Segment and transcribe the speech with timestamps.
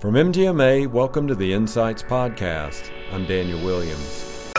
[0.00, 2.90] From MGMA, welcome to the Insights Podcast.
[3.12, 4.50] I'm Daniel Williams.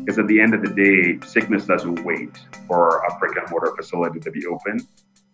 [0.00, 2.36] Because at the end of the day, sickness doesn't wait
[2.66, 4.84] for a brick and mortar facility to be open.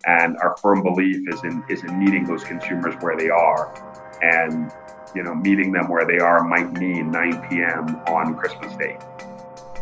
[0.05, 3.73] And our firm belief is in is in meeting those consumers where they are.
[4.21, 4.71] And
[5.15, 7.97] you know, meeting them where they are might mean 9 p.m.
[8.09, 8.99] on Christmas Day.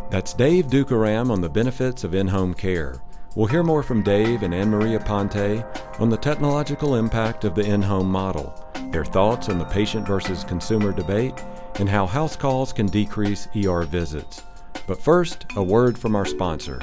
[0.08, 3.00] That's Dave Dukaram on the benefits of in-home care.
[3.36, 5.64] We'll hear more from Dave and Anne Marie Aponte
[6.00, 8.54] on the technological impact of the in home model,
[8.92, 11.34] their thoughts on the patient versus consumer debate,
[11.80, 14.40] and how house calls can decrease ER visits.
[14.86, 16.78] But first, a word from our sponsor.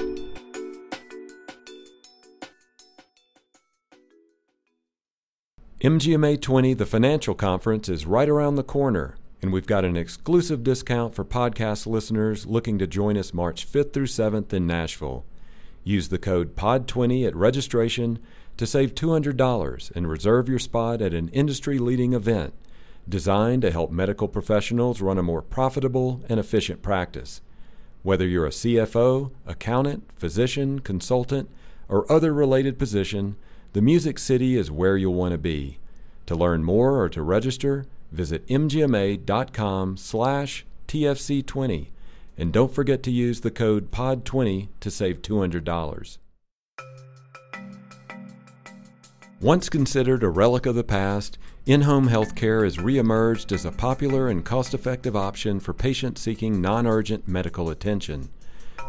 [5.81, 10.65] MGMA 20, the financial conference, is right around the corner, and we've got an exclusive
[10.65, 15.25] discount for podcast listeners looking to join us March 5th through 7th in Nashville.
[15.83, 18.19] Use the code POD20 at registration
[18.57, 22.53] to save $200 and reserve your spot at an industry leading event
[23.09, 27.41] designed to help medical professionals run a more profitable and efficient practice.
[28.03, 31.49] Whether you're a CFO, accountant, physician, consultant,
[31.87, 33.35] or other related position,
[33.73, 35.79] the Music City is where you'll want to be.
[36.27, 41.87] To learn more or to register, visit mgma.com slash TFC20
[42.41, 46.17] and don't forget to use the code POD20 to save $200.
[49.39, 54.29] Once considered a relic of the past, in home healthcare has reemerged as a popular
[54.29, 58.27] and cost effective option for patients seeking non urgent medical attention.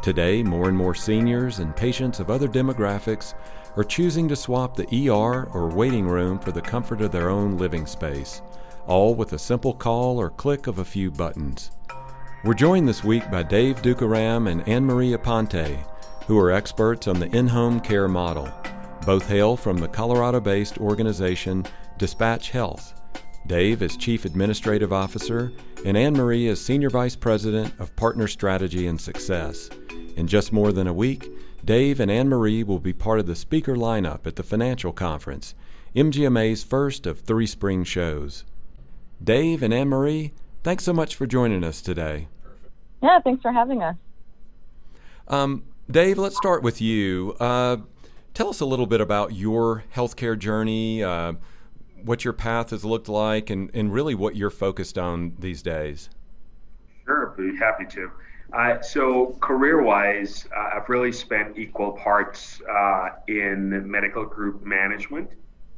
[0.00, 3.34] Today, more and more seniors and patients of other demographics
[3.76, 7.58] are choosing to swap the ER or waiting room for the comfort of their own
[7.58, 8.40] living space,
[8.86, 11.70] all with a simple call or click of a few buttons.
[12.44, 15.78] We're joined this week by Dave Dukaram and Anne Marie Aponte,
[16.26, 18.52] who are experts on the in home care model.
[19.06, 21.64] Both hail from the Colorado based organization
[21.98, 23.00] Dispatch Health.
[23.46, 25.52] Dave is Chief Administrative Officer,
[25.86, 29.70] and Anne Marie is Senior Vice President of Partner Strategy and Success.
[30.16, 31.30] In just more than a week,
[31.64, 35.54] Dave and Anne Marie will be part of the speaker lineup at the Financial Conference,
[35.94, 38.44] MGMA's first of three spring shows.
[39.22, 40.32] Dave and Anne Marie,
[40.64, 42.26] thanks so much for joining us today.
[43.02, 43.96] Yeah, thanks for having us.
[45.28, 47.34] Um, Dave, let's start with you.
[47.40, 47.78] Uh,
[48.32, 51.34] tell us a little bit about your healthcare journey, uh,
[52.02, 56.10] what your path has looked like, and, and really what you're focused on these days.
[57.04, 58.10] Sure, be happy to.
[58.52, 65.30] Uh, so, career wise, uh, I've really spent equal parts uh, in medical group management,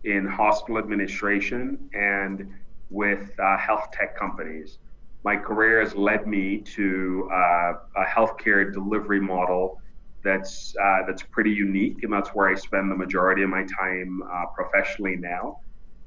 [0.02, 2.52] in hospital administration, and
[2.90, 4.78] with uh, health tech companies
[5.24, 9.78] my career has led me to uh, a healthcare delivery model
[10.22, 14.22] that's uh, that's pretty unique, and that's where I spend the majority of my time
[14.32, 15.56] uh, professionally now,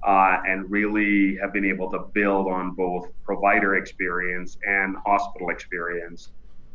[0.08, 6.32] uh, and really have been able to build on both provider experience and hospital experience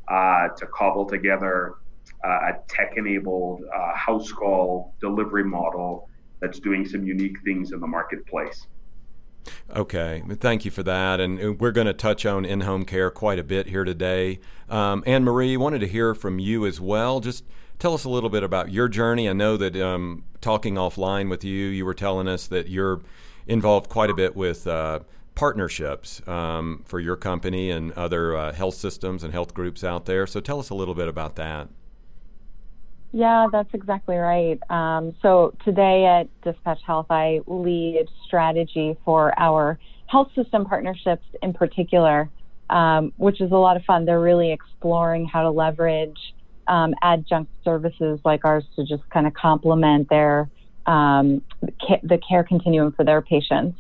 [0.09, 1.75] uh, to cobble together
[2.25, 3.61] uh, a tech-enabled
[3.95, 6.09] house call delivery model
[6.41, 8.67] that's doing some unique things in the marketplace.
[9.75, 11.21] Okay, thank you for that.
[11.21, 14.39] And uh, we're going to touch on in home care quite a bit here today.
[14.69, 17.21] Um, Anne Marie, wanted to hear from you as well.
[17.21, 17.45] Just
[17.79, 19.29] tell us a little bit about your journey.
[19.29, 23.01] I know that um, talking offline with you, you were telling us that you're
[23.47, 25.01] involved quite a bit with uh,
[25.35, 30.27] partnerships um, for your company and other uh, health systems and health groups out there.
[30.27, 31.69] So tell us a little bit about that.
[33.13, 34.59] Yeah, that's exactly right.
[34.71, 41.53] Um, so today at Dispatch Health, I lead strategy for our health system partnerships in
[41.53, 42.31] particular,
[42.71, 44.07] um, which is a lot of fun.
[44.07, 46.17] They're really exploring how to leverage
[46.69, 50.49] um, adjunct services like ours to just kind of complement their
[50.87, 51.43] um,
[52.03, 53.79] the care continuum for their patients.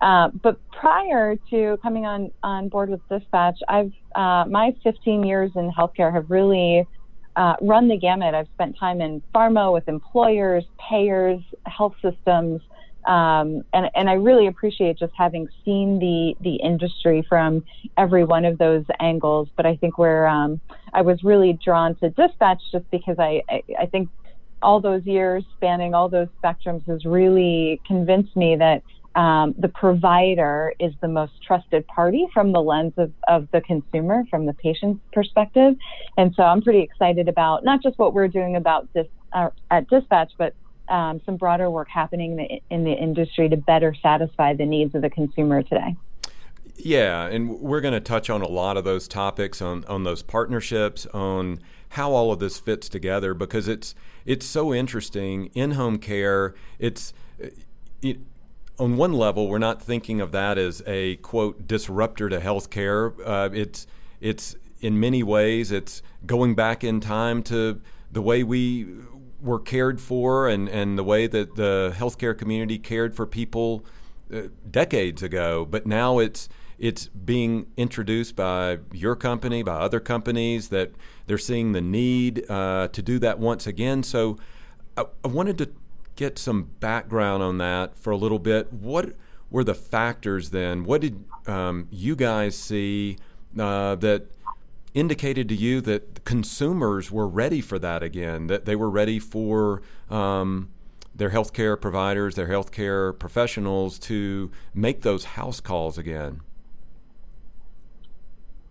[0.00, 5.52] Uh, but prior to coming on on board with Dispatch, I've uh, my 15 years
[5.54, 6.86] in healthcare have really
[7.36, 8.34] uh, run the gamut.
[8.34, 12.60] I've spent time in pharma with employers, payers, health systems,
[13.06, 17.64] um, and, and I really appreciate just having seen the the industry from
[17.98, 19.48] every one of those angles.
[19.56, 20.60] But I think where um,
[20.92, 24.08] I was really drawn to dispatch just because I, I, I think
[24.62, 28.82] all those years spanning all those spectrums has really convinced me that
[29.14, 34.24] um, the provider is the most trusted party from the lens of, of the consumer,
[34.28, 35.76] from the patient's perspective.
[36.16, 39.88] And so I'm pretty excited about not just what we're doing about this uh, at
[39.88, 40.54] Dispatch, but
[40.88, 44.94] um, some broader work happening in the, in the industry to better satisfy the needs
[44.94, 45.96] of the consumer today.
[46.76, 50.22] Yeah, and we're going to touch on a lot of those topics on, on those
[50.22, 53.94] partnerships, on how all of this fits together because it's
[54.26, 56.54] it's so interesting in home care.
[56.80, 57.12] It's
[58.02, 58.18] it,
[58.78, 63.14] on one level, we're not thinking of that as a quote disruptor to healthcare.
[63.24, 63.86] Uh, it's
[64.20, 67.80] it's in many ways it's going back in time to
[68.10, 68.86] the way we
[69.40, 73.84] were cared for and, and the way that the healthcare community cared for people
[74.32, 75.64] uh, decades ago.
[75.64, 76.48] But now it's
[76.78, 80.90] it's being introduced by your company, by other companies that
[81.26, 84.02] they're seeing the need uh, to do that once again.
[84.02, 84.38] So
[84.96, 85.70] I, I, wanted to
[86.16, 88.72] get some background on that for a little bit.
[88.72, 89.14] What
[89.50, 90.84] were the factors then?
[90.84, 93.18] What did um, you guys see
[93.58, 94.26] uh, that
[94.94, 99.82] indicated to you that consumers were ready for that again, that they were ready for
[100.08, 100.70] um,
[101.14, 106.40] their healthcare providers, their healthcare professionals to make those house calls again?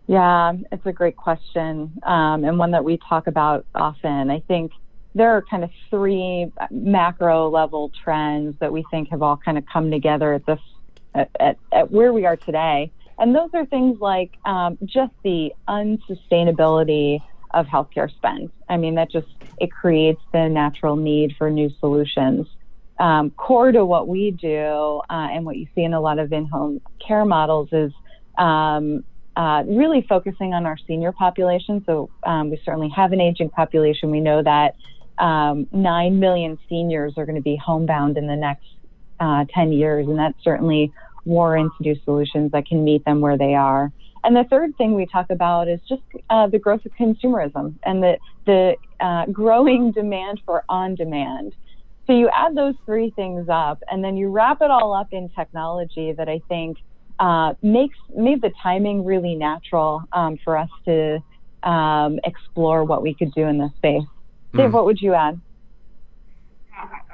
[0.08, 4.30] Yeah, it's a great question um, and one that we talk about often.
[4.30, 4.74] I think
[5.16, 9.66] there are kind of three macro level trends that we think have all kind of
[9.72, 10.60] come together at this
[11.14, 12.92] at, at, at where we are today.
[13.20, 17.20] And those are things like um, just the unsustainability
[17.52, 18.52] of healthcare spend.
[18.68, 19.28] I mean, that just
[19.60, 22.48] it creates the natural need for new solutions.
[23.00, 26.32] Um, core to what we do uh, and what you see in a lot of
[26.32, 27.92] in-home care models is
[28.38, 29.04] um,
[29.36, 31.84] uh, really focusing on our senior population.
[31.86, 34.12] So um, we certainly have an aging population.
[34.12, 34.76] We know that
[35.20, 38.66] um, 9 million seniors are going to be homebound in the next
[39.20, 40.92] uh, 10 years, and that certainly
[41.26, 43.92] warrants new solutions that can meet them where they are.
[44.24, 48.02] And the third thing we talk about is just uh, the growth of consumerism and
[48.02, 51.54] the, the uh, growing demand for on demand.
[52.08, 55.30] So you add those three things up, and then you wrap it all up in
[55.30, 56.78] technology that I think
[57.20, 61.20] uh, makes made the timing really natural um, for us to
[61.64, 64.04] um, explore what we could do in this space.
[64.54, 64.74] Dave, mm.
[64.74, 65.40] what would you add?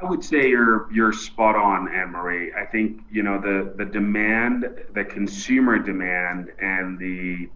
[0.02, 2.54] I would say you're you're spot on, Anne Marie.
[2.54, 7.50] I think you know the the demand, the consumer demand, and the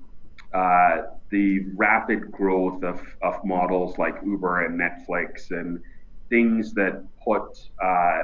[0.53, 5.81] uh, the rapid growth of, of models like Uber and Netflix and
[6.29, 8.23] things that put uh,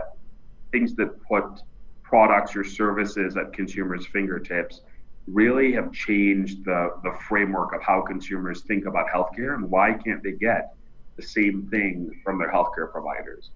[0.72, 1.62] things that put
[2.04, 4.82] products or services at consumers' fingertips
[5.28, 10.22] really have changed the, the framework of how consumers think about healthcare and why can't
[10.24, 10.74] they get
[11.20, 11.94] the same thing
[12.24, 13.52] from their healthcare providers.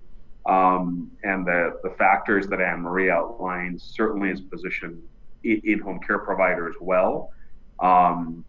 [0.46, 5.02] Um, and the, the factors that Anne Marie outlined certainly is positioned
[5.44, 7.32] in home care providers well
[7.80, 8.44] um,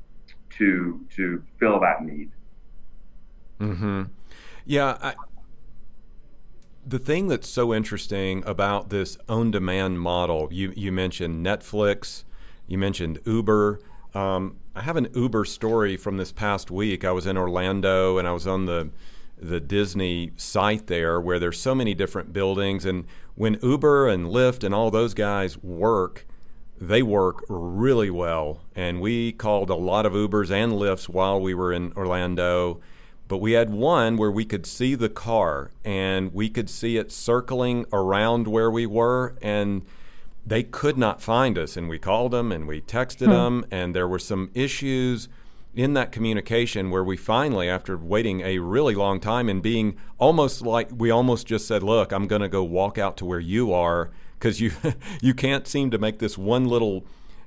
[0.57, 2.31] to to fill that need.
[3.59, 4.03] Hmm.
[4.65, 4.99] Yeah.
[5.01, 5.15] I,
[6.87, 12.25] the thing that's so interesting about this on-demand model, you you mentioned Netflix,
[12.67, 13.81] you mentioned Uber.
[14.15, 17.05] Um, I have an Uber story from this past week.
[17.05, 18.91] I was in Orlando and I was on the
[19.37, 23.05] the Disney site there where there's so many different buildings and
[23.35, 26.26] when Uber and Lyft and all those guys work,
[26.81, 28.62] they work really well.
[28.75, 32.81] And we called a lot of Ubers and Lyfts while we were in Orlando
[33.27, 37.11] but we had one where we could see the car and we could see it
[37.11, 39.82] circling around where we were and
[40.46, 43.32] they could not find us and we called them and we texted hmm.
[43.32, 45.29] them and there were some issues
[45.75, 50.62] in that communication where we finally after waiting a really long time and being almost
[50.62, 53.72] like we almost just said look i'm going to go walk out to where you
[53.72, 54.70] are because you
[55.22, 57.05] you can't seem to make this one little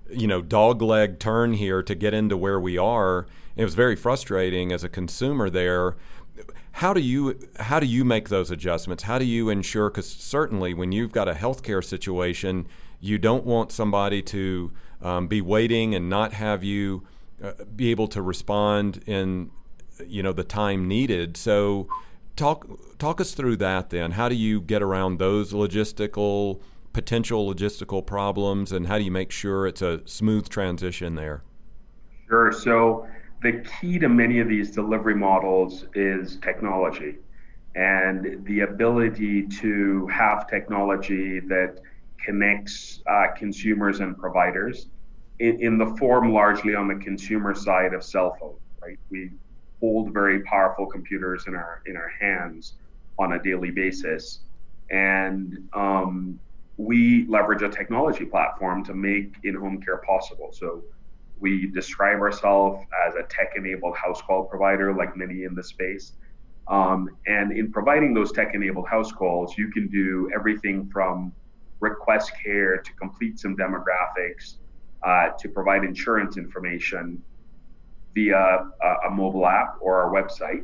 [0.09, 3.27] you know dog leg turn here to get into where we are
[3.57, 5.97] it was very frustrating as a consumer there.
[6.73, 9.03] How do you how do you make those adjustments?
[9.03, 9.89] How do you ensure?
[9.89, 12.67] Because certainly when you've got a healthcare situation,
[12.99, 17.03] you don't want somebody to um, be waiting and not have you
[17.43, 19.51] uh, be able to respond in
[20.05, 21.37] you know the time needed.
[21.37, 21.87] So
[22.35, 24.11] talk talk us through that then.
[24.11, 26.61] How do you get around those logistical
[26.93, 31.43] potential logistical problems, and how do you make sure it's a smooth transition there?
[32.27, 32.51] Sure.
[32.51, 33.07] So
[33.43, 37.17] the key to many of these delivery models is technology
[37.77, 41.79] and the ability to have technology that
[42.27, 44.87] connects uh, consumers and providers
[45.39, 48.57] in, in, the form largely on the consumer side of cell phone
[48.87, 48.99] right?
[49.09, 49.31] We
[49.79, 52.73] hold very powerful computers in our in our hands
[53.19, 54.39] on a daily basis.
[54.89, 56.39] And um,
[56.77, 60.49] we leverage a technology platform to make in-home care possible.
[60.51, 60.83] So
[61.39, 66.13] we describe ourselves as a tech enabled house call provider, like many in the space.
[66.67, 71.33] Um, and in providing those tech enabled house calls, you can do everything from
[72.07, 74.55] request care to complete some demographics
[75.03, 77.21] uh, to provide insurance information
[78.13, 80.63] via a, a, mobile app or our website.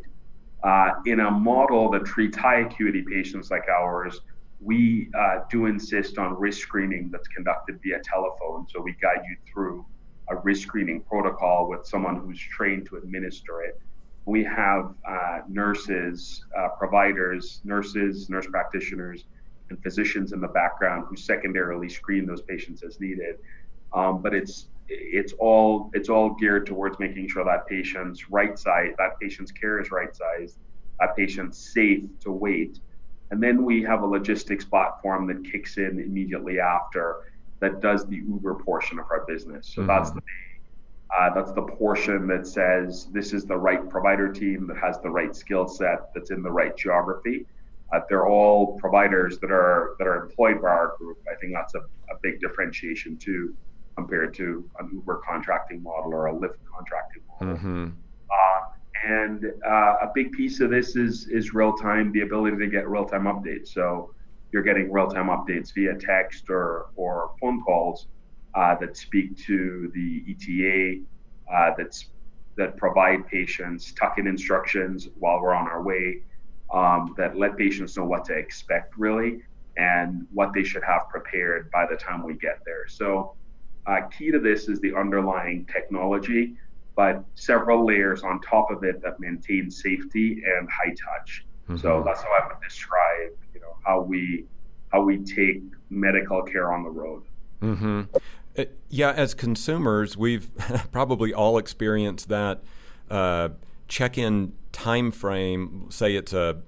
[0.63, 4.21] Uh, in a model that treats high acuity patients like ours,
[4.61, 8.65] we uh, do insist on risk screening that's conducted via telephone.
[8.69, 9.85] So we guide you through
[10.29, 13.79] a risk screening protocol with someone who's trained to administer it.
[14.25, 19.25] We have uh, nurses, uh, providers, nurses, nurse practitioners,
[19.69, 23.37] and physicians in the background who secondarily screen those patients as needed.
[23.93, 28.95] Um, but it's it's all it's all geared towards making sure that patient's right side,
[28.97, 30.57] that patient's care is right sized,
[30.99, 32.79] that patient's safe to wait.
[33.31, 38.17] And then we have a logistics platform that kicks in immediately after that does the
[38.17, 39.67] Uber portion of our business.
[39.67, 39.87] So mm-hmm.
[39.87, 40.21] that's the
[41.17, 45.09] uh, that's the portion that says this is the right provider team that has the
[45.09, 47.45] right skill set that's in the right geography.
[47.93, 51.17] Uh, they're all providers that are that are employed by our group.
[51.31, 53.55] I think that's a, a big differentiation too
[53.95, 57.55] compared to an Uber contracting model or a Lyft contracting model.
[57.55, 57.89] Mm-hmm.
[58.31, 58.73] Uh,
[59.05, 62.87] and uh, a big piece of this is is real time, the ability to get
[62.87, 63.69] real time updates.
[63.69, 64.13] So
[64.51, 68.07] you're getting real time updates via text or or phone calls
[68.55, 71.01] uh, that speak to the ETA,
[71.53, 72.09] uh, that's
[72.55, 76.21] that provide patients tuck-in instructions while we're on our way,
[76.73, 79.41] um, that let patients know what to expect really
[79.77, 82.87] and what they should have prepared by the time we get there.
[82.87, 83.35] So
[83.85, 86.55] uh, key to this is the underlying technology,
[86.95, 91.45] but several layers on top of it that maintain safety and high touch.
[91.63, 91.77] Mm-hmm.
[91.77, 94.45] So that's how I would describe, you know, how we
[94.91, 97.23] how we take medical care on the road.
[97.61, 98.01] Mm-hmm.
[98.55, 100.51] Uh, yeah, as consumers, we've
[100.91, 102.61] probably all experienced that
[103.09, 103.49] uh,
[103.87, 105.87] check-in time frame.
[105.89, 106.61] Say it's a,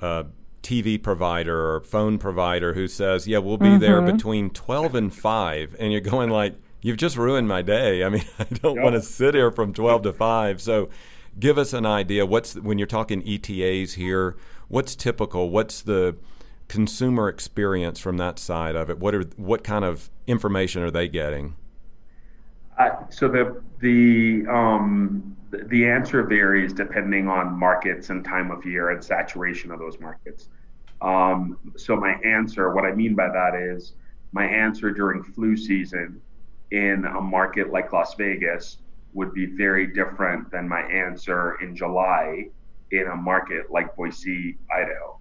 [0.00, 0.26] a,
[0.62, 3.78] TV provider or phone provider who says, "Yeah, we'll be mm-hmm.
[3.80, 5.74] there between twelve and 5.
[5.80, 8.04] and you're going like, you've just ruined my day.
[8.04, 8.84] I mean, I don't yep.
[8.84, 10.60] want to sit here from 12 to 5.
[10.60, 10.90] So
[11.38, 12.26] give us an idea.
[12.26, 14.36] What's when you're talking ETAs here,
[14.68, 15.48] what's typical?
[15.48, 16.16] What's the
[16.68, 18.98] consumer experience from that side of it?
[18.98, 21.56] What are what kind of information are they getting?
[22.78, 28.90] Uh, so the the um, the answer varies depending on markets and time of year
[28.90, 30.48] and saturation of those markets.
[31.00, 33.94] Um, so my answer, what I mean by that is,
[34.32, 36.20] my answer during flu season
[36.70, 38.78] in a market like Las Vegas
[39.12, 42.46] would be very different than my answer in July
[42.92, 45.18] in a market like Boise, Idaho.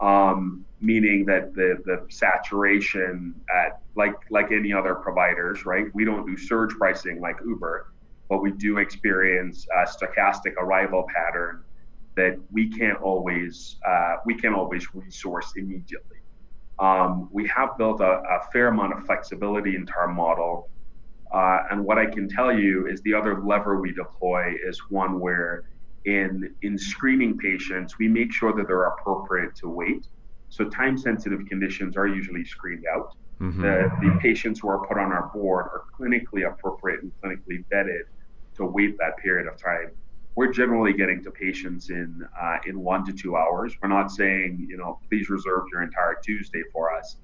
[0.00, 5.86] Um, meaning that the the saturation at like like any other providers, right?
[5.94, 7.86] We don't do surge pricing like Uber,
[8.28, 11.62] but we do experience a stochastic arrival pattern
[12.16, 16.18] that we can't always uh, we can't always resource immediately.
[16.78, 20.68] Um, we have built a, a, fair amount of flexibility into our model
[21.34, 25.18] uh, and what I can tell you is the other lever we deploy is one
[25.18, 25.64] where
[26.04, 30.06] in in screening patients, we make sure that they're appropriate to wait.
[30.50, 33.16] So time sensitive conditions are usually screened out.
[33.40, 33.62] Mm-hmm.
[33.62, 38.04] The, the patients who are put on our board are clinically appropriate and clinically vetted
[38.56, 39.90] to wait that period of time.
[40.36, 43.72] We're generally getting to patients in uh, in one to two hours.
[43.80, 47.16] We're not saying, you know, please reserve your entire Tuesday for us.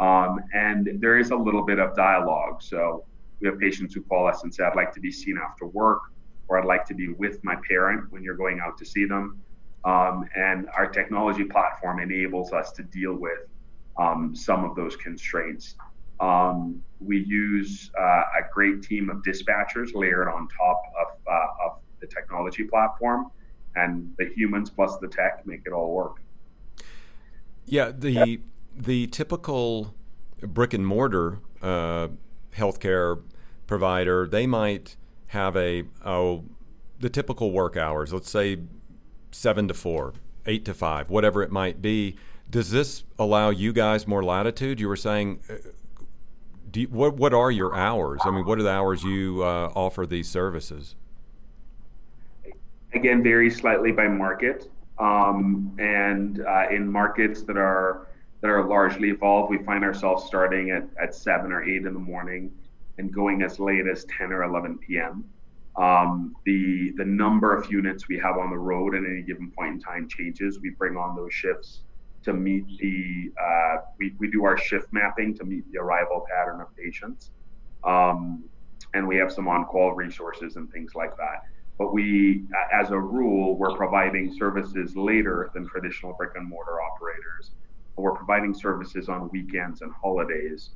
[0.00, 2.62] Um, and there is a little bit of dialogue.
[2.62, 3.04] So
[3.40, 6.00] we have patients who call us and say, I'd like to be seen after work,
[6.48, 9.40] or I'd like to be with my parent when you're going out to see them.
[9.84, 13.48] Um, and our technology platform enables us to deal with
[13.96, 15.74] um, some of those constraints.
[16.20, 21.78] Um, we use uh, a great team of dispatchers layered on top of, uh, of
[22.00, 23.30] the technology platform,
[23.74, 26.20] and the humans plus the tech make it all work.
[27.64, 28.40] Yeah, the
[28.74, 29.94] the typical
[30.40, 32.08] brick and mortar uh,
[32.56, 33.22] healthcare
[33.66, 34.96] provider, they might
[35.28, 36.44] have a oh
[37.00, 38.12] the typical work hours.
[38.12, 38.58] Let's say
[39.30, 40.14] seven to four,
[40.46, 42.16] eight to five, whatever it might be.
[42.52, 44.78] Does this allow you guys more latitude?
[44.78, 45.54] You were saying, uh,
[46.74, 48.20] you, what what are your hours?
[48.26, 50.94] I mean, what are the hours you uh, offer these services?
[52.92, 58.08] Again, varies slightly by market, um, and uh, in markets that are
[58.42, 62.00] that are largely evolved, we find ourselves starting at, at seven or eight in the
[62.00, 62.52] morning
[62.98, 65.24] and going as late as 10 or 11 p.m.
[65.76, 69.72] Um, the the number of units we have on the road at any given point
[69.72, 70.60] in time changes.
[70.60, 71.80] We bring on those shifts
[72.24, 76.60] to meet the uh, we, we do our shift mapping to meet the arrival pattern
[76.60, 77.30] of patients,
[77.84, 78.44] um,
[78.94, 81.44] and we have some on-call resources and things like that.
[81.78, 87.52] But we, as a rule, we're providing services later than traditional brick and mortar operators.
[87.96, 90.70] We're providing services on weekends and holidays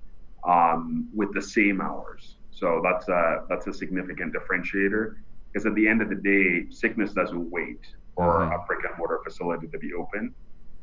[0.45, 2.37] um, with the same hours.
[2.51, 5.17] So that's a that's a significant differentiator.
[5.53, 7.81] Because at the end of the day, sickness doesn't wait
[8.15, 8.53] for mm-hmm.
[8.53, 10.35] a brick and mortar facility to be open.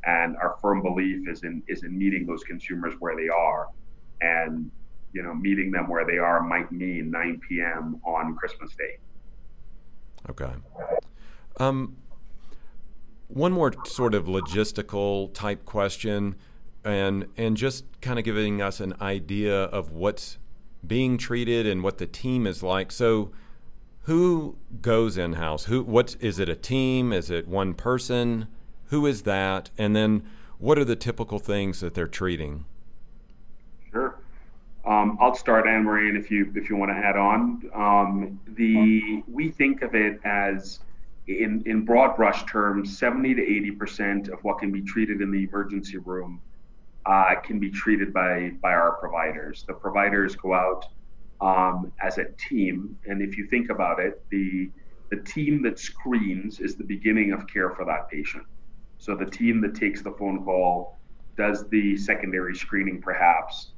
[0.06, 3.68] And our firm belief is in is in meeting those consumers where they are,
[4.20, 4.70] and
[5.14, 8.00] you know, meeting them where they are might mean 9 p.m.
[8.04, 8.98] on Christmas Day.
[10.28, 10.50] Okay.
[11.58, 11.96] Um,
[13.28, 16.34] one more sort of logistical type question,
[16.84, 20.38] and and just kind of giving us an idea of what's
[20.86, 22.92] being treated and what the team is like.
[22.92, 23.30] So,
[24.02, 25.64] who goes in house?
[25.64, 25.82] Who?
[25.82, 26.48] What is it?
[26.48, 27.12] A team?
[27.12, 28.48] Is it one person?
[28.94, 29.70] Who is that?
[29.76, 30.22] And then,
[30.58, 32.64] what are the typical things that they're treating?
[33.90, 34.20] Sure.
[34.86, 38.40] Um, I'll start, Anne Marie, and if you if you want to add on, um,
[38.46, 40.78] the we think of it as
[41.26, 45.32] in in broad brush terms, 70 to 80 percent of what can be treated in
[45.32, 46.40] the emergency room
[47.04, 49.64] uh, can be treated by by our providers.
[49.66, 50.86] The providers go out
[51.40, 54.70] um, as a team, and if you think about it, the
[55.10, 58.44] the team that screens is the beginning of care for that patient.
[58.98, 60.98] So the team that takes the phone call,
[61.36, 63.72] does the secondary screening, perhaps,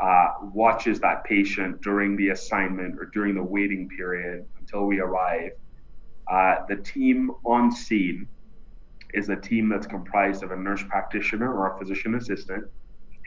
[0.00, 5.52] uh, watches that patient during the assignment or during the waiting period until we arrive.
[6.30, 8.26] Uh, the team on scene
[9.12, 12.64] is a team that's comprised of a nurse practitioner or a physician assistant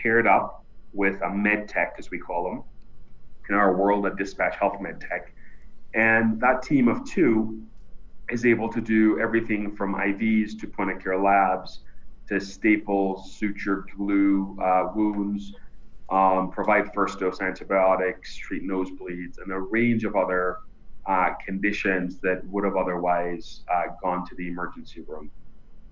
[0.01, 2.63] paired up with a med tech, as we call them,
[3.49, 5.33] in our world at Dispatch Health Med Tech.
[5.93, 7.63] And that team of two
[8.29, 11.79] is able to do everything from IVs to point of care labs
[12.27, 15.53] to staples, suture, glue, uh, wounds,
[16.09, 20.57] um, provide first dose antibiotics, treat nosebleeds, and a range of other
[21.05, 25.31] uh, conditions that would have otherwise uh, gone to the emergency room.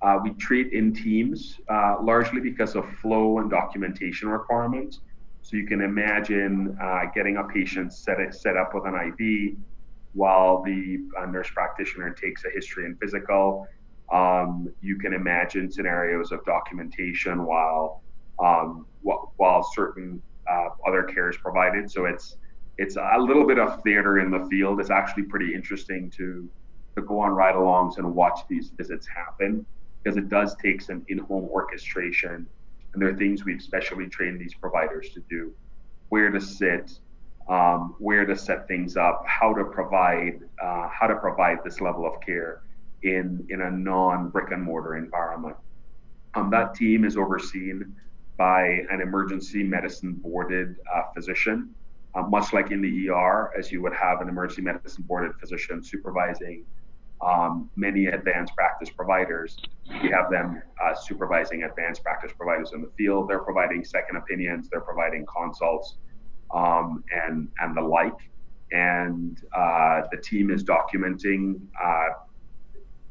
[0.02, 5.00] Uh, we treat in teams uh, largely because of flow and documentation requirements.
[5.42, 9.56] So you can imagine uh, getting a patient set, it, set up with an IV
[10.16, 13.68] while the uh, nurse practitioner takes a history and physical.
[14.12, 18.02] Um, you can imagine scenarios of documentation while
[18.40, 21.92] um, while certain uh, other care is provided.
[21.92, 22.38] So it's
[22.78, 24.80] it's a little bit of theater in the field.
[24.80, 26.50] It's actually pretty interesting to
[26.96, 29.66] to go on ride-alongs and watch these visits happen
[30.02, 32.48] because it does take some in-home orchestration,
[32.94, 35.52] and there are things we've specially trained these providers to do,
[36.10, 37.00] where to sit,
[37.48, 42.06] um, where to set things up, how to provide uh, how to provide this level
[42.06, 42.62] of care
[43.04, 45.56] in in a non brick and mortar environment.
[46.34, 47.96] Um, that team is overseen
[48.38, 51.74] by an emergency medicine boarded uh, physician,
[52.16, 55.82] uh, much like in the ER, as you would have an emergency medicine boarded physician
[55.82, 56.66] supervising
[57.22, 59.58] um, many advanced practice providers.
[60.02, 63.30] We have them uh, supervising advanced practice providers in the field.
[63.30, 65.98] They're providing second opinions, they're providing consults,
[66.54, 68.18] um, and and the like.
[68.72, 72.10] And uh, the team is documenting uh,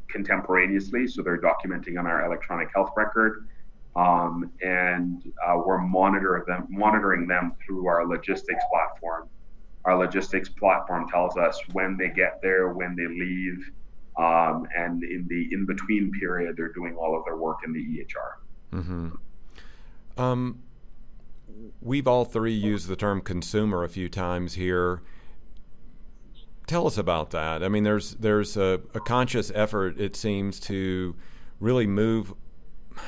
[0.09, 3.49] contemporaneously, so they're documenting on our electronic health record
[3.97, 9.29] um, and uh, we're monitor them, monitoring them through our logistics platform.
[9.85, 13.71] Our logistics platform tells us when they get there, when they leave,
[14.17, 17.81] um, and in the in between period, they're doing all of their work in the
[17.81, 18.79] EHR.
[18.81, 20.21] Mm-hmm.
[20.21, 20.63] Um,
[21.81, 25.03] we've all three used the term consumer a few times here.
[26.67, 27.63] Tell us about that.
[27.63, 31.15] I mean, there's there's a, a conscious effort, it seems, to
[31.61, 32.35] really move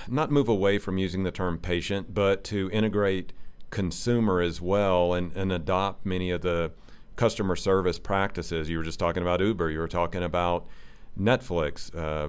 [0.08, 3.32] not move away from using the term patient, but to integrate
[3.70, 6.72] consumer as well and, and adopt many of the
[7.16, 8.68] customer service practices.
[8.68, 10.66] You were just talking about Uber, you were talking about
[11.18, 12.28] Netflix, uh,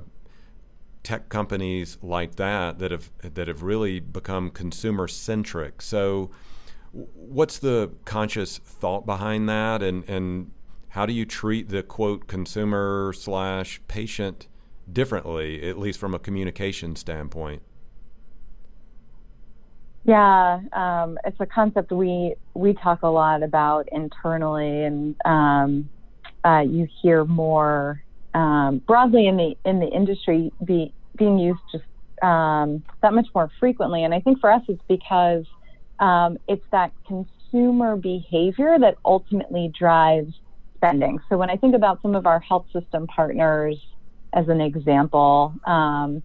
[1.07, 5.81] tech companies like that that have that have really become consumer centric.
[5.81, 6.31] So,
[6.91, 10.51] what's the conscious thought behind that, and and
[10.89, 14.47] how do you treat the quote consumer slash patient
[14.91, 17.61] differently, at least from a communication standpoint?
[20.03, 25.89] Yeah, um, it's a concept we we talk a lot about internally, and um,
[26.43, 28.03] uh, you hear more
[28.37, 31.83] um, broadly in the in the industry be, being used just
[32.21, 34.03] um, that much more frequently.
[34.03, 35.45] And I think for us, it's because
[35.99, 40.33] um, it's that consumer behavior that ultimately drives
[40.75, 41.19] spending.
[41.29, 43.77] So when I think about some of our health system partners
[44.33, 45.53] as an example.
[45.65, 46.23] Um,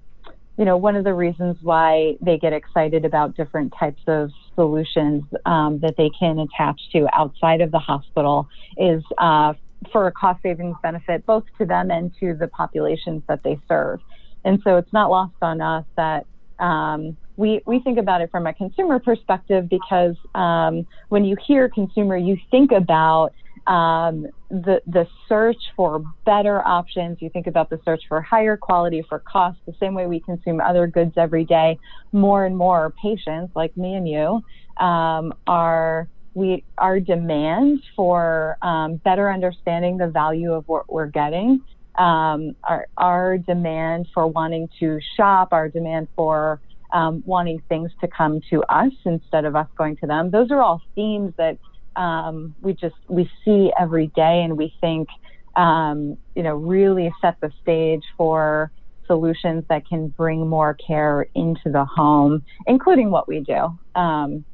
[0.59, 5.25] you know, one of the reasons why they get excited about different types of solutions
[5.46, 8.46] um, that they can attach to outside of the hospital
[8.77, 9.55] is uh,
[9.93, 14.01] for a cost savings benefit, both to them and to the populations that they serve.
[14.45, 16.27] And so it's not lost on us that
[16.59, 21.69] um, we, we think about it from a consumer perspective because um, when you hear
[21.69, 23.33] consumer, you think about
[23.67, 27.19] um, the the search for better options.
[27.21, 30.61] You think about the search for higher quality for cost, the same way we consume
[30.61, 31.79] other goods every day.
[32.13, 38.97] More and more patients, like me and you, um, are we our demand for um,
[39.05, 41.61] better understanding the value of what we're getting,
[41.99, 46.61] um, our our demand for wanting to shop, our demand for
[46.92, 50.31] um, wanting things to come to us instead of us going to them.
[50.31, 51.59] Those are all themes that
[51.97, 55.09] um, we just we see every day, and we think
[55.57, 58.73] um, you know really set the stage for
[59.07, 63.68] solutions that can bring more care into the home, including what we do.
[64.01, 64.45] Um,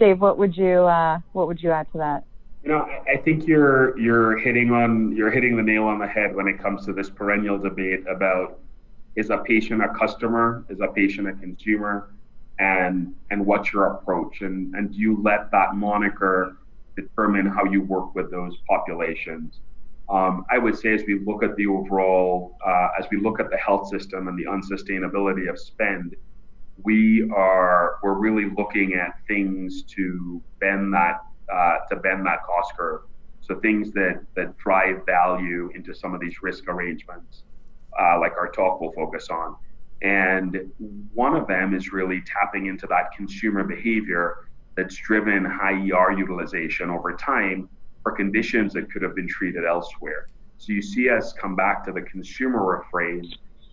[0.00, 2.24] Dave, what would you uh, what would you add to that?
[2.64, 6.34] You know, I think you're you're hitting on you're hitting the nail on the head
[6.34, 8.58] when it comes to this perennial debate about
[9.14, 12.14] is a patient a customer, is a patient a consumer,
[12.58, 16.56] and and what's your approach, and and do you let that moniker
[16.96, 19.60] determine how you work with those populations?
[20.08, 23.50] Um, I would say as we look at the overall, uh, as we look at
[23.50, 26.16] the health system and the unsustainability of spend,
[26.84, 31.20] we are we're really looking at things to bend that
[31.52, 33.02] uh, to bend that cost curve.
[33.40, 37.44] So things that that drive value into some of these risk arrangements
[37.98, 39.56] uh, like our talk will focus on.
[40.02, 40.72] And
[41.12, 46.88] one of them is really tapping into that consumer behavior that's driven high ER utilization
[46.90, 47.68] over time
[48.02, 50.28] for conditions that could have been treated elsewhere.
[50.56, 53.30] So you see us come back to the consumer refrain,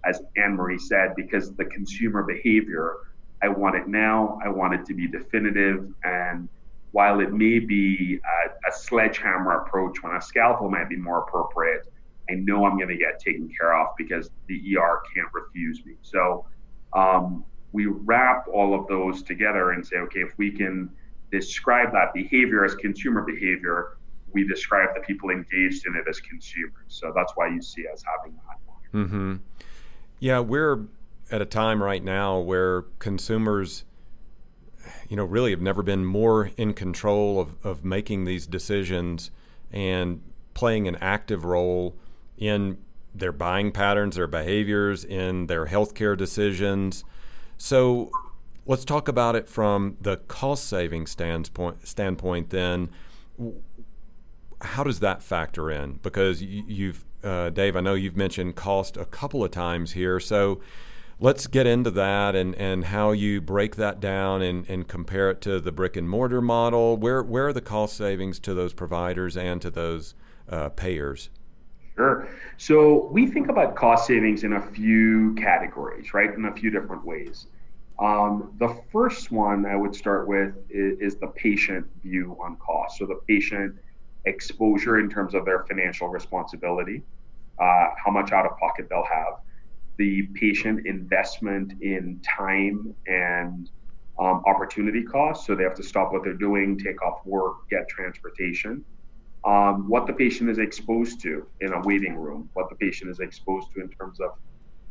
[0.08, 2.96] as Anne Marie said, because the consumer behavior,
[3.41, 5.91] I want it now, I want it to be definitive.
[6.04, 6.48] And
[6.91, 11.91] while it may be a, a sledgehammer approach when a scalpel might be more appropriate,
[12.30, 15.96] I know I'm going to get taken care of because the ER can't refuse me.
[16.02, 16.46] So
[16.93, 20.89] um, we wrap all of those together and say, okay, if we can
[21.32, 23.98] describe that behavior as consumer behavior,
[24.34, 26.74] we describe the people engaged in it as consumers.
[26.88, 28.58] So that's why you see us having that.
[28.93, 29.36] Mm-hmm.
[30.19, 30.86] Yeah, we're
[31.30, 33.84] at a time right now where consumers,
[35.10, 39.30] you know, really have never been more in control of, of making these decisions
[39.71, 40.21] and
[40.53, 41.95] playing an active role
[42.38, 42.77] in
[43.13, 47.03] their buying patterns, their behaviors, in their healthcare decisions.
[47.58, 48.10] So
[48.65, 51.88] let's talk about it from the cost saving standpoint.
[51.88, 52.89] Standpoint, then,
[54.62, 56.00] how does that factor in?
[56.02, 60.20] Because you've, uh, Dave, I know you've mentioned cost a couple of times here.
[60.20, 60.62] So
[61.20, 65.41] let's get into that and, and how you break that down and, and compare it
[65.41, 66.98] to the brick and mortar model.
[66.98, 70.15] Where where are the cost savings to those providers and to those
[70.50, 71.30] uh, payers?
[71.96, 72.28] Sure.
[72.58, 76.32] So we think about cost savings in a few categories, right?
[76.32, 77.48] In a few different ways.
[78.00, 83.00] Um, the first one I would start with is, is, the patient view on cost.
[83.00, 83.76] So the patient
[84.25, 87.03] exposure in terms of their financial responsibility,
[87.62, 89.34] uh, how much out of pocket they'll have,
[89.97, 93.69] the patient investment in time and
[94.19, 95.47] um, opportunity costs.
[95.47, 98.84] So they have to stop what they're doing, take off work, get transportation
[99.47, 103.19] um, what the patient is exposed to in a waiting room, what the patient is
[103.19, 104.32] exposed to in terms of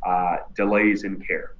[0.05, 1.51] uh, delays in care.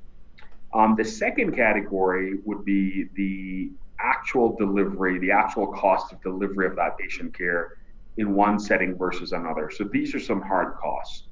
[0.73, 6.75] Um, the second category would be the actual delivery, the actual cost of delivery of
[6.75, 7.77] that patient care
[8.17, 9.69] in one setting versus another.
[9.69, 11.23] So these are some hard costs.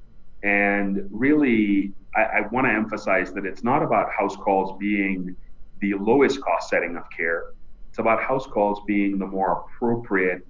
[0.42, 5.34] And really, I, I want to emphasize that it's not about house calls being
[5.80, 7.44] the lowest cost setting of care.
[7.88, 10.46] It's about house calls being the more appropriate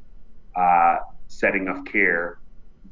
[0.54, 0.96] uh,
[1.28, 2.38] setting of care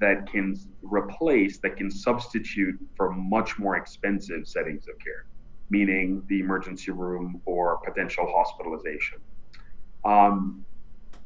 [0.01, 5.27] that can replace, that can substitute for much more expensive settings of care,
[5.71, 9.19] meaning the emergency room or potential hospitalization.
[10.05, 10.65] Um,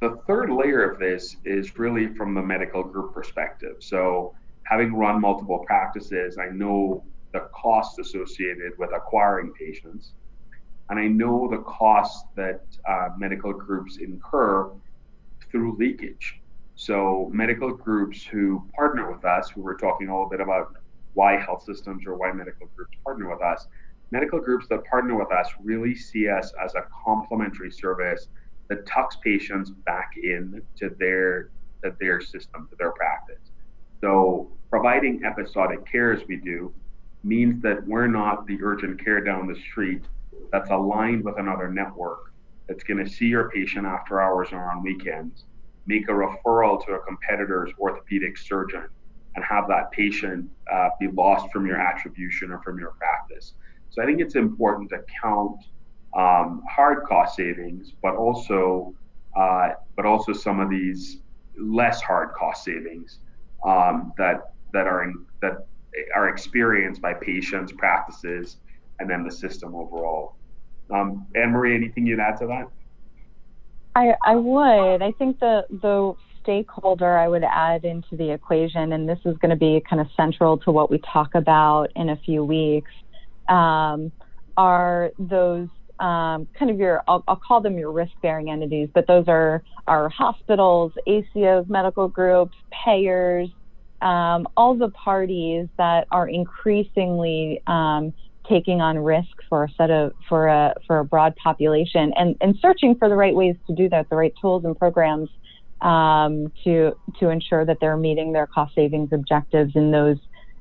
[0.00, 3.76] the third layer of this is really from the medical group perspective.
[3.80, 10.12] So, having run multiple practices, I know the costs associated with acquiring patients,
[10.88, 14.70] and I know the costs that uh, medical groups incur
[15.50, 16.40] through leakage.
[16.76, 20.76] So medical groups who partner with us, who we're talking a little bit about
[21.14, 23.66] why health systems or why medical groups partner with us,
[24.10, 28.28] medical groups that partner with us really see us as a complementary service
[28.68, 31.50] that tucks patients back in to their
[31.82, 33.50] to their system, to their practice.
[34.00, 36.72] So providing episodic care as we do
[37.22, 40.02] means that we're not the urgent care down the street
[40.52, 42.32] that's aligned with another network
[42.68, 45.44] that's going to see your patient after hours or on weekends
[45.86, 48.86] make a referral to a competitor's orthopedic surgeon
[49.34, 53.54] and have that patient uh, be lost from your attribution or from your practice.
[53.90, 55.60] So I think it's important to count
[56.16, 58.94] um, hard cost savings, but also
[59.36, 61.18] uh, but also some of these
[61.60, 63.18] less hard cost savings
[63.64, 65.66] um, that that are in, that
[66.14, 68.58] are experienced by patients, practices,
[68.98, 70.36] and then the system overall.
[70.90, 72.68] Um, Anne Marie, anything you'd add to that?
[73.94, 75.02] I, I would.
[75.02, 79.50] I think the the stakeholder I would add into the equation, and this is going
[79.50, 82.90] to be kind of central to what we talk about in a few weeks,
[83.48, 84.12] um,
[84.56, 85.68] are those
[86.00, 89.64] um, kind of your, I'll, I'll, call them your risk bearing entities, but those are
[89.88, 93.48] our hospitals, ACOs, medical groups, payers,
[94.00, 98.12] um, all the parties that are increasingly um,
[98.48, 102.56] taking on risk for a set of for a for a broad population and and
[102.62, 105.28] searching for the right ways to do that, the right tools and programs
[105.80, 110.18] um, to to ensure that they're meeting their cost savings objectives in those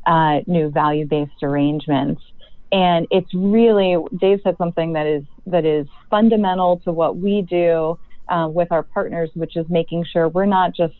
[0.08, 2.21] uh, new value based arrangements.
[2.71, 7.97] And it's really Dave said something that is that is fundamental to what we do
[8.30, 10.95] uh, with our partners, which is making sure we're not just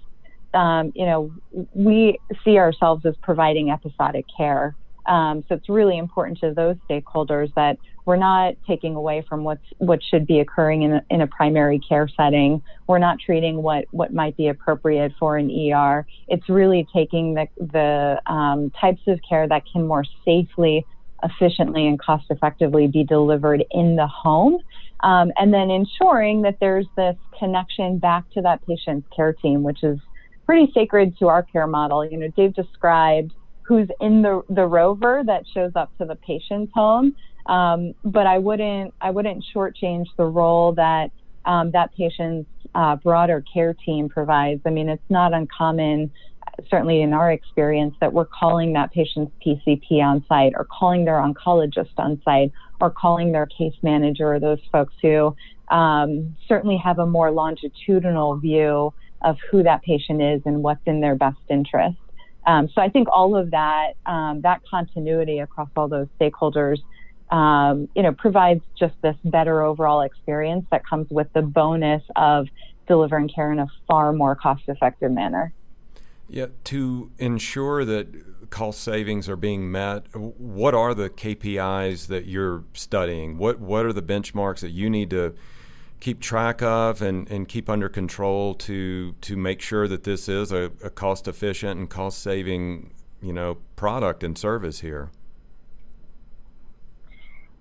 [0.54, 1.32] um, you know
[1.74, 4.76] we see ourselves as providing episodic care.
[5.08, 7.78] Um, so it's really important to those stakeholders that
[8.08, 11.78] we're not taking away from what's what should be occurring in a, in a primary
[11.78, 12.62] care setting.
[12.88, 16.06] We're not treating what what might be appropriate for an ER.
[16.30, 20.86] It's really taking the the um, types of care that can more safely,
[21.24, 24.60] efficiently, and cost effectively be delivered in the home.
[25.02, 29.84] Um, and then ensuring that there's this connection back to that patient's care team, which
[29.84, 30.00] is
[30.46, 32.04] pretty sacred to our care model.
[32.04, 36.72] You know, Dave described who's in the, the rover that shows up to the patient's
[36.74, 37.16] home.
[37.48, 41.12] Um, but I wouldn't I wouldn't shortchange the role that
[41.46, 44.62] um, that patient's uh, broader care team provides.
[44.66, 46.12] I mean, it's not uncommon,
[46.70, 51.16] certainly in our experience, that we're calling that patient's PCP on site, or calling their
[51.16, 55.36] oncologist on site, or calling their case manager, or those folks who
[55.70, 58.94] um, certainly have a more longitudinal view
[59.24, 61.98] of who that patient is and what's in their best interest.
[62.46, 66.78] Um, so I think all of that, um, that continuity across all those stakeholders,
[67.30, 72.48] um, you know, provides just this better overall experience that comes with the bonus of
[72.88, 75.54] delivering care in a far more cost-effective manner.
[76.30, 82.64] Yeah, to ensure that cost savings are being met, what are the KPIs that you're
[82.74, 83.38] studying?
[83.38, 85.36] What what are the benchmarks that you need to
[86.00, 90.52] keep track of and, and keep under control to to make sure that this is
[90.52, 95.10] a, a cost efficient and cost saving you know product and service here?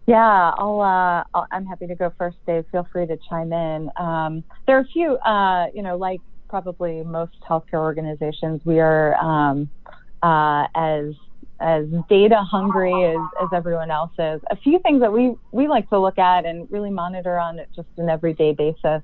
[0.07, 2.64] Yeah I'll, uh, i am happy to go first dave.
[2.70, 3.90] Feel free to chime in.
[3.96, 9.14] Um, there are a few uh, you know like probably most healthcare organizations we are
[9.16, 9.68] um,
[10.22, 11.14] uh, as
[11.61, 14.40] as data hungry as, as everyone else is.
[14.50, 17.88] A few things that we, we like to look at and really monitor on just
[17.96, 19.02] an everyday basis.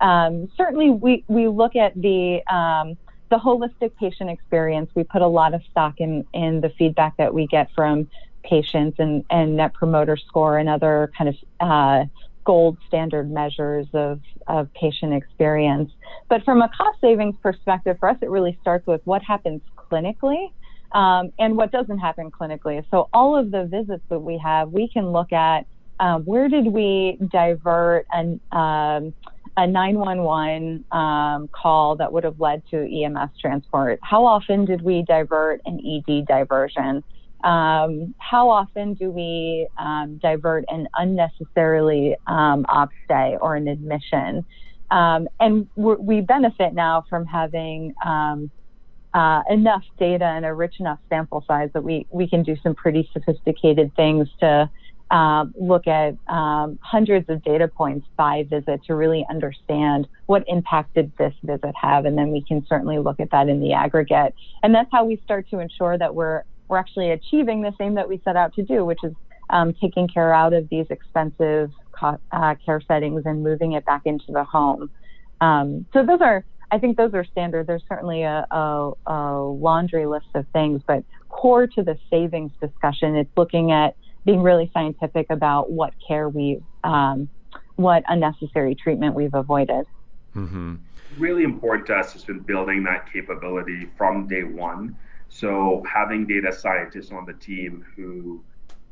[0.00, 2.96] Um, certainly, we, we look at the um,
[3.30, 4.90] the holistic patient experience.
[4.94, 8.08] We put a lot of stock in in the feedback that we get from
[8.42, 12.04] patients and, and net promoter score and other kind of uh,
[12.44, 15.90] gold standard measures of, of patient experience.
[16.28, 20.52] But from a cost savings perspective, for us, it really starts with what happens clinically
[20.92, 22.84] um, and what doesn't happen clinically.
[22.90, 25.66] So all of the visits that we have, we can look at
[26.00, 29.12] um, where did we divert an, um,
[29.56, 34.00] a 911 um, call that would have led to EMS transport?
[34.02, 37.04] How often did we divert an ED diversion?
[37.44, 44.44] Um, how often do we um, divert an unnecessarily um, op stay or an admission?
[44.90, 48.50] Um, and we benefit now from having um,
[49.14, 52.74] uh, enough data and a rich enough sample size that we, we can do some
[52.74, 54.70] pretty sophisticated things to
[55.10, 61.10] uh, look at hundreds of data points by visit to really understand what impact did
[61.18, 64.34] this visit have, and then we can certainly look at that in the aggregate.
[64.62, 68.08] And that's how we start to ensure that we're we're actually achieving the same that
[68.08, 69.12] we set out to do, which is
[69.50, 74.02] um, taking care out of these expensive co- uh, care settings and moving it back
[74.04, 74.88] into the home.
[75.40, 77.66] Um, so those are I think those are standard.
[77.66, 83.16] There's certainly a, a, a, laundry list of things, but core to the savings discussion,
[83.16, 87.28] it's looking at being really scientific about what care we, um,
[87.74, 89.84] what unnecessary treatment we've avoided.
[90.36, 90.76] Mm-hmm.
[91.18, 94.96] Really important to us has been building that capability from day one.
[95.30, 98.42] So having data scientists on the team who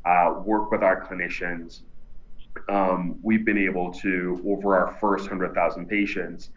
[0.05, 1.81] uh, work with our clinicians,
[2.69, 6.49] um, we've been able to over our first 100,000 patients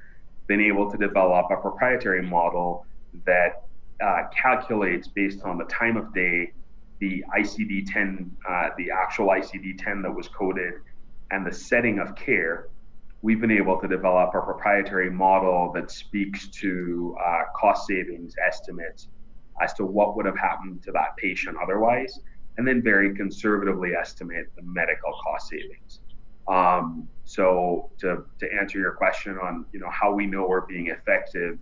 [0.46, 2.86] been able to develop a proprietary model
[3.26, 3.64] that
[4.02, 6.52] uh, calculates based on the time of day,
[7.00, 10.74] the ICD-10, uh, the actual ICD-10 that was coded,
[11.32, 12.68] and the setting of care,
[13.22, 19.08] we've been able to develop a proprietary model that speaks to uh, cost savings estimates
[19.62, 22.20] as to what would have happened to that patient otherwise,
[22.56, 26.00] and then very conservatively estimate the medical cost savings.
[26.48, 30.88] Um, so to, to answer your question on you know how we know we're being
[30.88, 31.58] effective,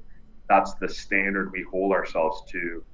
[0.48, 2.84] that's the standard we hold ourselves to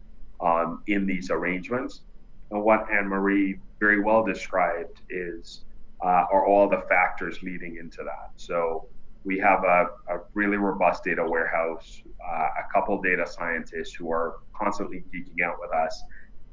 [0.40, 2.02] um, in these arrangements.
[2.50, 5.64] And what Anne Marie very well described is
[6.04, 8.30] uh, are all the factors leading into that.
[8.36, 8.88] So
[9.26, 14.36] we have a, a really robust data warehouse, uh, a couple data scientists who are
[14.54, 16.02] constantly geeking out with us,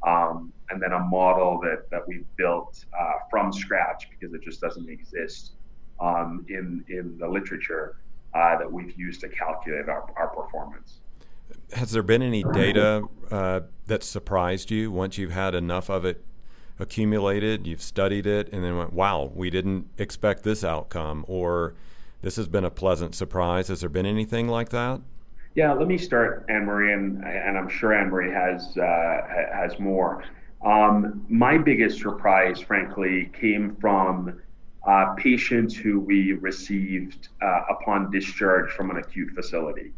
[0.05, 4.59] um, and then a model that, that we've built uh, from scratch because it just
[4.59, 5.51] doesn't exist
[5.99, 7.97] um, in, in the literature
[8.33, 10.99] uh, that we've used to calculate our, our performance.
[11.73, 16.25] Has there been any data uh, that surprised you once you've had enough of it
[16.79, 21.75] accumulated, you've studied it, and then went, wow, we didn't expect this outcome, or
[22.23, 23.67] this has been a pleasant surprise?
[23.67, 25.01] Has there been anything like that?
[25.55, 29.21] Yeah, let me start, Anne Marie, and, and I'm sure Anne Marie has uh,
[29.53, 30.23] has more.
[30.65, 34.41] Um, my biggest surprise, frankly, came from
[34.87, 39.91] uh, patients who we received uh, upon discharge from an acute facility.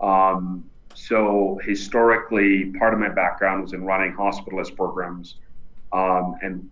[0.00, 5.36] Um, so historically, part of my background was in running hospitalist programs,
[5.92, 6.68] um, and